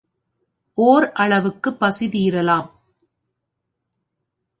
ஓர் 0.77 1.05
அளவுக்கு 1.13 1.73
பசி 1.73 2.07
தீரலாம். 2.09 2.67